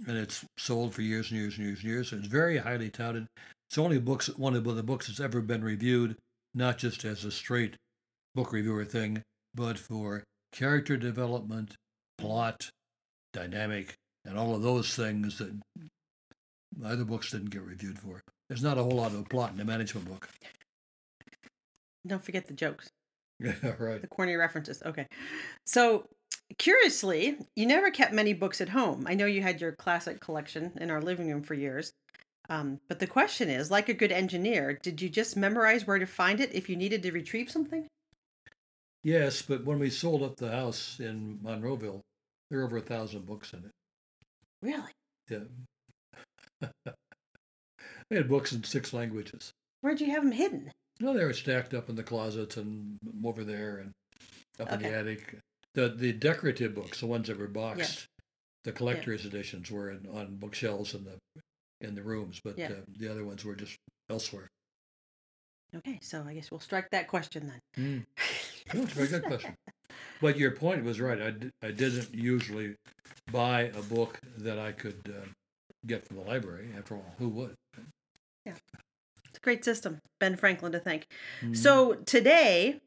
and 0.09 0.16
it's 0.16 0.47
sold 0.56 0.94
for 0.94 1.02
years 1.02 1.30
and 1.30 1.38
years 1.38 1.59
and 1.59 1.66
years 1.66 1.80
and 1.80 1.90
years. 1.90 2.09
So 2.09 2.16
It's 2.16 2.26
very 2.26 2.56
highly 2.56 2.88
touted. 2.88 3.26
It's 3.71 3.79
only 3.79 4.00
books, 4.00 4.27
one 4.37 4.57
of 4.57 4.65
the 4.65 4.83
books 4.83 5.07
that's 5.07 5.21
ever 5.21 5.41
been 5.41 5.62
reviewed, 5.62 6.17
not 6.55 6.77
just 6.77 7.05
as 7.05 7.25
a 7.25 7.31
straight 7.31 7.77
book 8.35 8.53
reviewer 8.53 8.85
thing, 8.85 9.23
but 9.55 9.79
for 9.79 10.25
character 10.53 10.97
development, 10.97 11.77
plot, 12.19 12.69
dynamic, 13.33 13.95
and 14.25 14.37
all 14.37 14.57
of 14.57 14.62
those 14.62 14.97
things 14.97 15.39
that 15.39 15.53
other 16.85 17.05
books 17.05 17.31
didn't 17.31 17.50
get 17.50 17.62
reviewed 17.62 18.00
for. 18.00 18.21
There's 18.49 18.62
not 18.62 18.77
a 18.77 18.83
whole 18.83 18.97
lot 18.97 19.15
of 19.15 19.29
plot 19.29 19.53
in 19.53 19.61
a 19.61 19.65
management 19.65 20.09
book. 20.09 20.29
Don't 22.05 22.25
forget 22.25 22.47
the 22.49 22.55
jokes, 22.55 22.89
Yeah, 23.39 23.53
right. 23.79 24.00
the 24.00 24.09
corny 24.09 24.35
references. 24.35 24.83
Okay. 24.85 25.07
So, 25.65 26.07
curiously, 26.59 27.39
you 27.55 27.67
never 27.67 27.93
kept 27.93 28.12
many 28.12 28.33
books 28.33 28.61
at 28.61 28.71
home. 28.71 29.05
I 29.07 29.15
know 29.15 29.27
you 29.27 29.43
had 29.43 29.61
your 29.61 29.73
classic 29.73 30.19
collection 30.21 30.73
in 30.81 30.91
our 30.91 31.00
living 31.00 31.29
room 31.29 31.43
for 31.45 31.55
years. 31.55 31.93
Um, 32.50 32.80
but 32.88 32.99
the 32.99 33.07
question 33.07 33.49
is 33.49 33.71
like 33.71 33.88
a 33.88 33.95
good 33.95 34.11
engineer, 34.11 34.78
did 34.83 35.00
you 35.00 35.09
just 35.09 35.37
memorize 35.37 35.87
where 35.87 36.00
to 36.00 36.07
find 36.07 36.40
it 36.40 36.52
if 36.52 36.69
you 36.69 36.75
needed 36.75 37.02
to 37.04 37.12
retrieve 37.12 37.49
something? 37.49 37.87
Yes, 39.04 39.40
but 39.40 39.64
when 39.64 39.78
we 39.78 39.88
sold 39.88 40.23
up 40.23 40.37
the 40.37 40.50
house 40.50 40.99
in 40.99 41.38
Monroeville, 41.42 42.00
there 42.50 42.59
were 42.59 42.64
over 42.64 42.78
a 42.78 42.83
thousand 42.83 43.25
books 43.25 43.52
in 43.52 43.61
it. 43.61 43.71
Really? 44.62 44.90
Yeah. 45.30 46.69
we 48.11 48.16
had 48.16 48.28
books 48.28 48.52
in 48.52 48.64
six 48.64 48.92
languages. 48.92 49.52
Where'd 49.80 50.00
you 50.00 50.11
have 50.11 50.25
them 50.25 50.33
hidden? 50.33 50.73
No, 50.99 51.14
they 51.14 51.25
were 51.25 51.33
stacked 51.33 51.73
up 51.73 51.88
in 51.88 51.95
the 51.95 52.02
closets 52.02 52.57
and 52.57 52.99
over 53.25 53.45
there 53.45 53.78
and 53.78 53.92
up 54.59 54.73
in 54.73 54.83
the 54.83 54.95
attic. 54.95 55.38
The 55.75 55.88
the 55.88 56.12
decorative 56.12 56.75
books, 56.75 57.00
the 57.00 57.07
ones 57.07 57.28
that 57.28 57.38
were 57.38 57.47
boxed, 57.47 57.78
Yes. 57.78 58.07
the 58.64 58.73
collector's 58.73 59.25
editions 59.25 59.71
were 59.71 59.90
in, 59.90 60.07
on 60.12 60.37
bookshelves 60.37 60.92
in 60.95 61.04
the 61.04 61.16
in 61.80 61.94
the 61.94 62.02
rooms, 62.02 62.40
but 62.42 62.58
Yeah. 62.58 62.68
uh, 62.70 62.75
the 62.99 63.08
other 63.08 63.25
ones 63.25 63.44
were 63.44 63.54
just 63.54 63.78
elsewhere. 64.08 64.50
Okay, 65.75 65.99
so 66.02 66.25
I 66.26 66.34
guess 66.34 66.50
we'll 66.50 66.60
strike 66.60 66.90
that 66.90 67.08
question 67.08 67.52
then. 67.76 67.84
Mm. 67.84 68.06
No, 68.72 68.82
it's 68.82 68.92
a 68.92 68.94
very 68.94 69.08
good 69.08 69.25
question. 69.25 69.56
But 70.20 70.38
your 70.38 70.52
point 70.52 70.84
was 70.84 71.00
right. 71.00 71.20
I, 71.20 71.66
I 71.66 71.72
didn't 71.72 72.14
usually 72.14 72.76
buy 73.32 73.62
a 73.62 73.82
book 73.82 74.20
that 74.38 74.60
I 74.60 74.70
could 74.70 75.00
uh, 75.08 75.26
get 75.87 76.06
from 76.06 76.18
the 76.18 76.22
library. 76.22 76.68
After 76.78 76.94
all, 76.94 77.14
who 77.18 77.30
would? 77.30 77.56
Yeah. 78.46 78.54
It's 79.28 79.38
a 79.38 79.40
great 79.40 79.64
system. 79.64 79.99
Ben 80.20 80.37
Franklin 80.37 80.70
to 80.70 80.78
thank. 80.78 81.08
Mm. 81.42 81.56
So 81.56 81.94
today, 81.94 82.80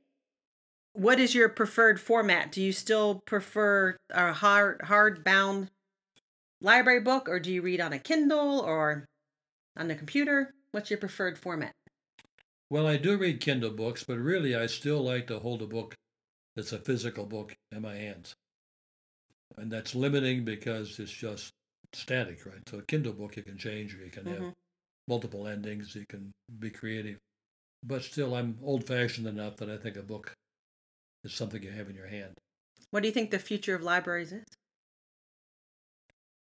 what 0.94 1.20
is 1.20 1.36
your 1.36 1.50
preferred 1.50 2.00
format? 2.00 2.50
Do 2.50 2.62
you 2.62 2.72
still 2.72 3.22
prefer 3.26 3.98
a 4.10 4.32
hard 4.32 4.80
hardbound 4.86 5.68
library 6.64 7.02
book, 7.02 7.30
or 7.30 7.40
do 7.40 7.52
you 7.52 7.62
read 7.62 7.80
on 7.82 7.94
a 7.94 8.00
Kindle 8.00 8.60
or 8.60 9.06
on 9.78 9.88
the 9.88 9.96
computer? 9.96 10.52
What's 10.72 10.90
your 10.90 10.98
preferred 10.98 11.38
format? 11.38 11.74
Well, 12.70 12.88
I 12.88 12.98
do 12.98 13.18
read 13.18 13.42
Kindle 13.42 13.72
books, 13.72 14.04
but 14.04 14.18
really 14.18 14.56
I 14.56 14.66
still 14.66 15.04
like 15.04 15.28
to 15.28 15.40
hold 15.40 15.62
a 15.62 15.68
book 15.68 15.94
that's 16.56 16.72
a 16.72 16.80
physical 16.80 17.26
book 17.26 17.56
in 17.72 17.82
my 17.84 17.96
hands. 17.96 18.34
And 19.58 19.72
that's 19.72 19.94
limiting 19.94 20.44
because 20.44 21.00
it's 21.00 21.12
just 21.12 21.52
static, 21.94 22.46
right? 22.46 22.68
So 22.68 22.80
a 22.80 22.84
Kindle 22.84 23.14
book 23.14 23.36
you 23.36 23.44
can 23.44 23.58
change 23.58 23.94
or 23.94 24.04
you 24.04 24.10
can 24.10 24.26
have 24.26 24.40
Mhm. 24.40 24.54
multiple 25.08 25.48
endings, 25.48 25.94
you 25.94 26.06
can 26.08 26.32
be 26.60 26.72
creative. 26.72 27.20
But 27.84 28.04
still, 28.04 28.34
I'm 28.34 28.58
old 28.64 28.88
fashioned 28.88 29.28
enough 29.28 29.58
that 29.58 29.70
I 29.70 29.78
think 29.78 29.98
a 29.98 30.02
book 30.02 30.34
is 31.24 31.34
something 31.34 31.62
you 31.62 31.72
have 31.72 31.90
in 31.90 31.96
your 31.96 32.08
hand. 32.08 32.40
What 32.92 33.02
do 33.02 33.10
you 33.10 33.14
think 33.14 33.32
the 33.32 33.40
future 33.40 33.76
of 33.76 33.84
libraries 33.84 34.32
is? 34.32 34.46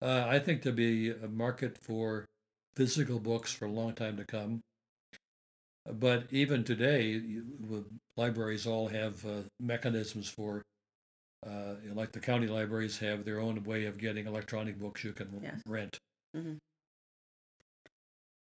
Uh, 0.03 0.25
I 0.27 0.39
think 0.39 0.63
there'll 0.63 0.77
be 0.77 1.11
a 1.11 1.29
market 1.29 1.77
for 1.79 2.27
physical 2.75 3.19
books 3.19 3.53
for 3.53 3.67
a 3.67 3.71
long 3.71 3.93
time 3.95 4.17
to 4.17 4.25
come. 4.25 4.61
But 5.87 6.27
even 6.31 6.65
today, 6.65 7.09
you, 7.09 7.87
libraries 8.17 8.67
all 8.67 8.89
have 8.89 9.25
uh, 9.27 9.43
mechanisms 9.59 10.29
for, 10.29 10.63
uh, 11.47 11.75
like 11.95 12.13
the 12.13 12.21
county 12.21 12.47
libraries 12.47 12.99
have 12.99 13.25
their 13.25 13.41
own 13.41 13.63
way 13.65 13.87
of 13.87 13.99
getting 13.99 14.27
electronic 14.27 14.79
books 14.79 15.05
you 15.05 15.13
can 15.13 15.29
Yes. 15.43 15.61
rent. 15.67 15.99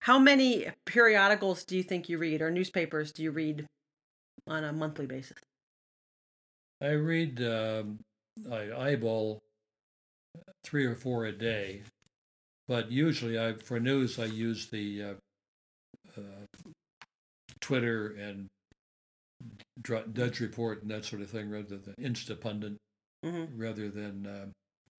How 0.01 0.17
many 0.17 0.67
periodicals 0.85 1.63
do 1.63 1.77
you 1.77 1.83
think 1.83 2.09
you 2.09 2.17
read, 2.17 2.41
or 2.41 2.49
newspapers 2.49 3.11
do 3.11 3.23
you 3.23 3.31
read 3.31 3.65
on 4.47 4.63
a 4.63 4.73
monthly 4.73 5.05
basis? 5.05 5.37
I 6.81 6.91
read 6.93 7.41
um, 7.43 7.99
I 8.51 8.71
eyeball 8.71 9.43
three 10.63 10.85
or 10.85 10.95
four 10.95 11.25
a 11.25 11.31
day, 11.31 11.81
but 12.67 12.91
usually 12.91 13.39
I 13.39 13.53
for 13.53 13.79
news 13.79 14.19
I 14.19 14.25
use 14.25 14.67
the 14.67 15.03
uh, 15.03 15.13
uh, 16.17 16.45
Twitter 17.59 18.15
and 18.19 18.47
Drudge 19.81 20.39
Report 20.39 20.81
and 20.81 20.91
that 20.91 21.05
sort 21.05 21.21
of 21.21 21.29
thing 21.29 21.49
rather 21.49 21.77
than 21.77 21.95
Instapundit, 21.99 22.75
Mm-hmm. 23.25 23.61
rather 23.61 23.89
than 23.89 24.25
uh, 24.25 24.45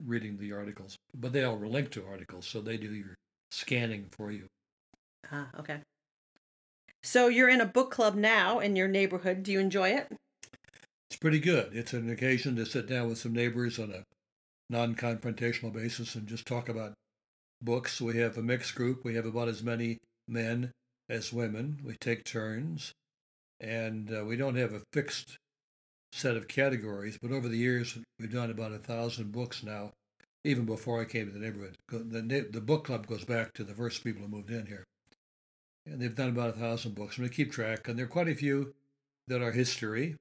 reading 0.06 0.36
the 0.38 0.52
articles. 0.52 0.96
But 1.12 1.32
they 1.32 1.42
all 1.42 1.58
link 1.58 1.90
to 1.90 2.06
articles, 2.06 2.46
so 2.46 2.60
they 2.60 2.76
do 2.76 2.92
your 2.94 3.14
scanning 3.50 4.06
for 4.12 4.30
you. 4.30 4.46
Ah, 5.32 5.48
okay. 5.58 5.78
So 7.02 7.26
you're 7.26 7.48
in 7.48 7.60
a 7.60 7.66
book 7.66 7.90
club 7.90 8.14
now 8.14 8.60
in 8.60 8.76
your 8.76 8.86
neighborhood. 8.86 9.42
Do 9.42 9.50
you 9.50 9.58
enjoy 9.58 9.88
it? 9.90 10.06
It's 11.10 11.18
pretty 11.18 11.40
good. 11.40 11.70
It's 11.72 11.92
an 11.92 12.08
occasion 12.10 12.54
to 12.56 12.64
sit 12.64 12.86
down 12.88 13.08
with 13.08 13.18
some 13.18 13.32
neighbors 13.32 13.80
on 13.80 13.90
a 13.90 14.04
non 14.72 14.94
confrontational 14.94 15.72
basis 15.72 16.14
and 16.16 16.26
just 16.26 16.46
talk 16.46 16.68
about 16.68 16.94
books. 17.60 18.00
We 18.00 18.16
have 18.18 18.38
a 18.38 18.42
mixed 18.42 18.74
group. 18.74 19.04
We 19.04 19.14
have 19.14 19.26
about 19.26 19.48
as 19.48 19.62
many 19.62 19.98
men 20.26 20.72
as 21.08 21.32
women. 21.32 21.78
We 21.84 21.94
take 22.00 22.24
turns. 22.24 22.92
And 23.60 24.12
uh, 24.12 24.24
we 24.24 24.36
don't 24.36 24.56
have 24.56 24.72
a 24.72 24.82
fixed 24.92 25.36
set 26.12 26.36
of 26.36 26.48
categories, 26.48 27.18
but 27.22 27.30
over 27.30 27.48
the 27.48 27.56
years, 27.56 27.96
we've 28.18 28.32
done 28.32 28.50
about 28.50 28.72
a 28.72 28.78
thousand 28.78 29.30
books 29.30 29.62
now, 29.62 29.92
even 30.44 30.64
before 30.64 31.00
I 31.00 31.04
came 31.04 31.26
to 31.26 31.32
the 31.32 31.38
neighborhood. 31.38 31.76
The, 31.88 32.48
the 32.50 32.60
book 32.60 32.84
club 32.84 33.06
goes 33.06 33.24
back 33.24 33.52
to 33.54 33.64
the 33.64 33.74
first 33.74 34.02
people 34.02 34.22
who 34.22 34.28
moved 34.28 34.50
in 34.50 34.66
here. 34.66 34.84
And 35.86 36.00
they've 36.00 36.14
done 36.14 36.30
about 36.30 36.50
a 36.50 36.58
thousand 36.58 36.94
books. 36.94 37.16
And 37.16 37.24
we 37.24 37.30
keep 37.30 37.52
track, 37.52 37.88
and 37.88 37.98
there 37.98 38.06
are 38.06 38.08
quite 38.08 38.28
a 38.28 38.34
few 38.34 38.74
that 39.28 39.42
are 39.42 39.52
history. 39.52 40.16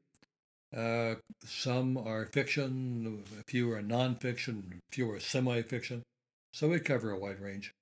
Uh, 0.75 1.15
some 1.43 1.97
are 1.97 2.25
fiction, 2.25 3.23
a 3.39 3.43
few 3.43 3.71
are 3.71 3.81
nonfiction, 3.81 4.73
a 4.73 4.79
few 4.91 5.11
are 5.11 5.19
semi 5.19 5.61
fiction. 5.61 6.03
So 6.53 6.69
we 6.69 6.79
cover 6.79 7.11
a 7.11 7.19
wide 7.19 7.39
range. 7.39 7.73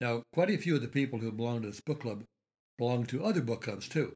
Now, 0.00 0.22
quite 0.32 0.50
a 0.50 0.56
few 0.56 0.76
of 0.76 0.82
the 0.82 0.88
people 0.88 1.18
who 1.18 1.32
belong 1.32 1.62
to 1.62 1.68
this 1.68 1.80
book 1.80 2.00
club 2.00 2.24
belong 2.78 3.06
to 3.06 3.24
other 3.24 3.40
book 3.40 3.62
clubs 3.62 3.88
too. 3.88 4.14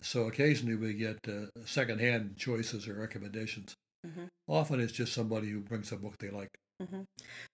So 0.00 0.26
occasionally 0.26 0.76
we 0.76 0.94
get 0.94 1.18
uh, 1.28 1.46
secondhand 1.64 2.36
choices 2.36 2.88
or 2.88 2.94
recommendations. 2.94 3.74
Mhm. 4.06 4.28
Often 4.46 4.80
it's 4.80 4.92
just 4.92 5.12
somebody 5.12 5.50
who 5.50 5.60
brings 5.60 5.92
a 5.92 5.96
book 5.96 6.18
they 6.18 6.30
like. 6.30 6.50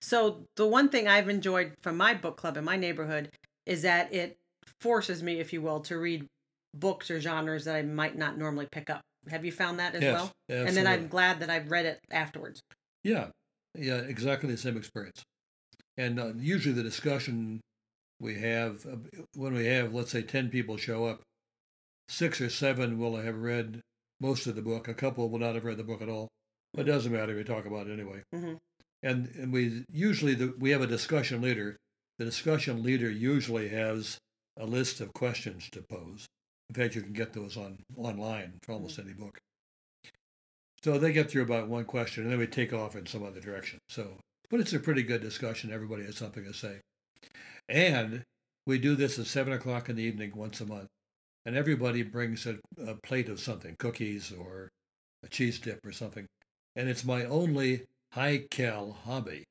So 0.01 0.47
the 0.57 0.67
one 0.67 0.89
thing 0.89 1.07
I've 1.07 1.29
enjoyed 1.29 1.75
from 1.81 1.97
my 1.97 2.15
book 2.15 2.37
club 2.37 2.57
in 2.57 2.65
my 2.65 2.77
neighborhood 2.77 3.31
is 3.67 3.83
that 3.83 4.13
it 4.13 4.39
forces 4.81 5.23
me, 5.23 5.39
if 5.39 5.53
you 5.53 5.63
will, 5.63 5.81
to 5.81 5.99
read 5.99 6.27
books 6.75 7.11
or 7.11 7.21
genres 7.21 7.65
that 7.67 7.77
I 7.77 7.83
might 7.83 8.17
not 8.17 8.39
normally 8.39 8.67
pick 8.73 8.91
up. 8.91 9.03
Have 9.29 9.45
you 9.45 9.53
found 9.53 9.79
that 9.79 9.95
as 9.95 10.03
yes, 10.03 10.15
well? 10.15 10.33
absolutely. 10.49 10.69
And 10.69 10.77
then 10.77 10.87
I'm 10.87 11.09
glad 11.09 11.41
that 11.41 11.51
I've 11.51 11.71
read 11.71 11.87
it 11.87 12.01
afterwards. 12.11 12.61
Yeah, 13.05 13.29
yeah, 13.75 13.99
exactly 13.99 14.51
the 14.51 14.57
same 14.57 14.77
experience. 14.77 15.23
And 15.97 16.19
uh, 16.19 16.33
usually 16.39 16.75
the 16.75 16.83
discussion 16.83 17.61
we 18.19 18.37
have, 18.41 18.87
uh, 18.87 18.97
when 19.35 19.55
we 19.55 19.67
have, 19.67 19.93
let's 19.93 20.11
say, 20.11 20.23
10 20.23 20.49
people 20.49 20.77
show 20.77 21.07
up, 21.07 21.21
six 22.09 22.41
or 22.41 22.51
seven 22.51 22.99
will 22.99 23.17
have 23.17 23.37
read 23.37 23.81
most 24.21 24.47
of 24.47 24.57
the 24.57 24.63
book. 24.63 24.89
A 24.89 24.95
couple 24.95 25.29
will 25.29 25.39
not 25.39 25.55
have 25.55 25.65
read 25.65 25.77
the 25.77 25.85
book 25.85 26.03
at 26.03 26.09
all. 26.09 26.29
But 26.73 26.89
it 26.89 26.93
doesn't 26.93 27.13
matter. 27.13 27.35
We 27.35 27.45
talk 27.45 27.67
about 27.67 27.89
it 27.89 27.93
anyway. 27.93 28.23
Mhm. 28.35 28.59
And, 29.03 29.29
and 29.35 29.53
we 29.53 29.85
usually, 29.91 30.35
the, 30.35 30.55
we 30.59 30.71
have 30.71 30.83
a 30.83 30.87
discussion 30.87 31.41
leader. 31.41 31.77
The 32.19 32.25
discussion 32.27 32.83
leader 32.83 33.11
usually 33.11 33.69
has 33.71 34.19
a 34.59 34.67
list 34.67 35.01
of 35.01 35.13
questions 35.13 35.69
to 35.71 35.83
pose. 35.83 36.27
In 36.71 36.75
fact, 36.75 36.95
you 36.95 37.03
can 37.03 37.13
get 37.13 37.33
those 37.33 37.57
on 37.57 37.79
online 37.97 38.53
for 38.63 38.73
almost 38.73 38.97
mm. 38.97 39.05
any 39.05 39.13
book. 39.13 39.41
So 40.85 40.99
they 40.99 41.13
get 41.13 41.29
through 41.29 41.43
about 41.43 41.67
one 41.67 41.85
question, 41.85 42.23
and 42.23 42.33
then 42.33 42.39
we 42.39 42.47
take 42.47 42.73
off 42.73 42.95
in 42.95 43.07
some 43.07 43.25
other 43.25 43.41
direction. 43.41 43.81
So, 43.89 44.19
but 44.51 44.61
it's 44.61 44.73
a 44.73 44.79
pretty 44.79 45.03
good 45.03 45.21
discussion. 45.21 45.73
Everybody 45.73 46.05
has 46.05 46.17
something 46.17 46.45
to 46.45 46.55
say, 46.55 46.79
and 47.69 48.23
we 48.69 48.79
do 48.79 48.95
this 48.95 49.19
at 49.19 49.27
seven 49.27 49.53
o'clock 49.53 49.89
in 49.89 49.97
the 49.97 50.05
evening 50.05 50.31
once 50.37 50.61
a 50.61 50.67
month, 50.67 50.87
and 51.45 51.57
everybody 51.57 52.05
brings 52.05 52.47
a, 52.47 52.59
a 52.87 52.95
plate 52.95 53.29
of 53.29 53.41
something, 53.41 53.75
cookies 53.81 54.33
or 54.33 54.69
a 55.25 55.29
cheese 55.29 55.59
dip 55.59 55.85
or 55.85 55.91
something, 55.91 56.27
and 56.77 56.89
it's 56.89 57.05
my 57.05 57.25
only 57.25 57.83
high 58.13 58.45
cal 58.49 58.97
hobby 59.05 59.43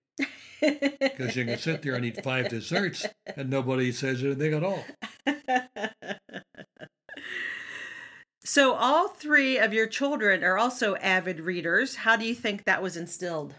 because 0.61 1.35
you 1.35 1.43
can 1.43 1.57
sit 1.57 1.81
there 1.81 1.95
and 1.95 2.05
eat 2.05 2.23
five 2.23 2.47
desserts, 2.47 3.05
and 3.35 3.49
nobody 3.49 3.91
says 3.91 4.23
anything 4.23 4.53
at 4.53 4.63
all. 4.63 4.85
so 8.49 8.73
all 8.73 9.09
three 9.09 9.59
of 9.59 9.75
your 9.75 9.85
children 9.85 10.43
are 10.43 10.57
also 10.57 10.95
avid 10.95 11.39
readers. 11.39 11.97
How 11.97 12.15
do 12.15 12.25
you 12.25 12.33
think 12.33 12.63
that 12.63 12.81
was 12.81 12.97
instilled? 12.97 13.53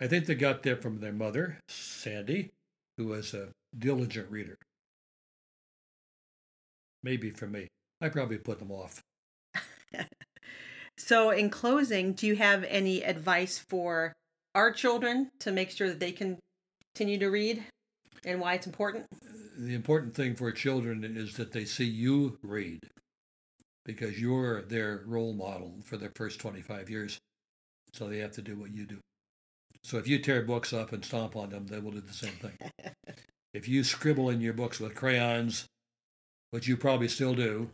I 0.00 0.06
think 0.06 0.24
they 0.24 0.34
got 0.34 0.62
that 0.62 0.80
from 0.80 1.00
their 1.00 1.12
mother, 1.12 1.58
Sandy, 1.68 2.48
who 2.96 3.08
was 3.08 3.34
a 3.34 3.48
diligent 3.78 4.30
reader. 4.30 4.56
Maybe 7.02 7.32
for 7.32 7.46
me. 7.46 7.68
I 8.00 8.08
probably 8.08 8.38
put 8.38 8.60
them 8.60 8.72
off. 8.72 9.02
So 10.96 11.30
in 11.30 11.50
closing, 11.50 12.12
do 12.12 12.26
you 12.26 12.36
have 12.36 12.64
any 12.64 13.02
advice 13.02 13.58
for 13.58 14.12
our 14.54 14.70
children 14.70 15.30
to 15.40 15.50
make 15.50 15.70
sure 15.70 15.88
that 15.88 15.98
they 15.98 16.12
can 16.12 16.38
continue 16.94 17.18
to 17.18 17.28
read 17.30 17.64
and 18.24 18.40
why 18.40 18.54
it's 18.54 18.66
important? 18.66 19.06
The 19.58 19.74
important 19.74 20.14
thing 20.14 20.36
for 20.36 20.50
children 20.52 21.02
is 21.04 21.34
that 21.34 21.50
they 21.50 21.64
see 21.64 21.84
you 21.84 22.38
read 22.42 22.88
because 23.84 24.20
you're 24.20 24.62
their 24.62 25.02
role 25.06 25.32
model 25.34 25.76
for 25.84 25.96
their 25.96 26.12
first 26.16 26.40
25 26.40 26.90
years. 26.90 27.18
So 27.92 28.08
they 28.08 28.18
have 28.18 28.32
to 28.32 28.42
do 28.42 28.56
what 28.56 28.74
you 28.74 28.86
do. 28.86 28.98
So 29.82 29.98
if 29.98 30.08
you 30.08 30.18
tear 30.18 30.42
books 30.42 30.72
up 30.72 30.92
and 30.92 31.04
stomp 31.04 31.36
on 31.36 31.50
them, 31.50 31.66
they 31.66 31.78
will 31.78 31.90
do 31.92 32.00
the 32.00 32.12
same 32.12 32.32
thing. 32.32 32.56
if 33.54 33.68
you 33.68 33.84
scribble 33.84 34.30
in 34.30 34.40
your 34.40 34.54
books 34.54 34.80
with 34.80 34.94
crayons, 34.94 35.66
which 36.50 36.66
you 36.66 36.76
probably 36.76 37.08
still 37.08 37.34
do, 37.34 37.68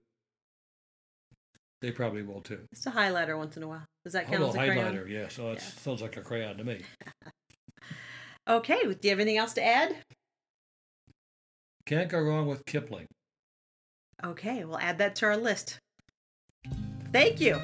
they 1.80 1.92
probably 1.92 2.22
will 2.22 2.40
too. 2.42 2.60
It's 2.72 2.86
a 2.86 2.90
highlighter 2.90 3.38
once 3.38 3.56
in 3.56 3.62
a 3.62 3.68
while. 3.68 3.84
Does 4.04 4.12
that 4.14 4.26
Oh, 4.28 4.30
count 4.32 4.42
as 4.42 4.54
a 4.54 4.58
crayon? 4.58 4.94
highlighter, 4.94 5.08
yes. 5.08 5.38
Oh, 5.38 5.52
it 5.52 5.54
Yeah. 5.54 5.68
sounds 5.80 6.02
like 6.02 6.16
a 6.16 6.22
crayon 6.22 6.56
to 6.58 6.64
me. 6.64 6.82
Okay. 8.48 8.82
Do 8.82 8.96
you 9.02 9.10
have 9.10 9.20
anything 9.20 9.36
else 9.36 9.52
to 9.52 9.64
add? 9.64 9.96
Can't 11.86 12.08
go 12.08 12.20
wrong 12.20 12.46
with 12.46 12.64
Kipling. 12.64 13.06
Okay, 14.24 14.64
we'll 14.64 14.78
add 14.78 14.98
that 14.98 15.14
to 15.16 15.26
our 15.26 15.36
list. 15.36 15.78
Thank 17.12 17.40
you. 17.40 17.60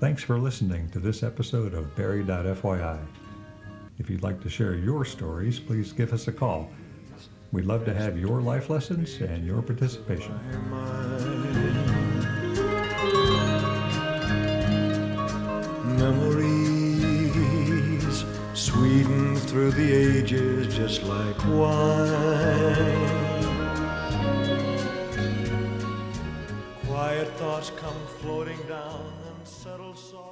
Thanks 0.00 0.24
for 0.24 0.36
listening 0.36 0.88
to 0.90 0.98
this 0.98 1.22
episode 1.22 1.74
of 1.74 1.94
Barry.FYI. 1.94 2.98
If 3.98 4.10
you'd 4.10 4.22
like 4.22 4.40
to 4.42 4.48
share 4.48 4.74
your 4.74 5.04
stories, 5.04 5.60
please 5.60 5.92
give 5.92 6.12
us 6.12 6.26
a 6.28 6.32
call. 6.32 6.70
We'd 7.52 7.66
love 7.66 7.84
to 7.84 7.92
have 7.92 8.18
your 8.18 8.40
life 8.40 8.70
lessons 8.70 9.20
and 9.20 9.46
your 9.46 9.60
participation. 9.60 10.32
Memories 15.98 18.24
sweeten 18.54 19.36
through 19.36 19.72
the 19.72 19.92
ages 19.92 20.74
just 20.74 21.02
like 21.02 21.36
wine. 21.44 23.10
Quiet 26.86 27.28
thoughts 27.36 27.70
come 27.76 28.06
floating 28.20 28.62
down 28.66 29.12
and 29.26 29.46
settle 29.46 29.94
soft. 29.94 30.31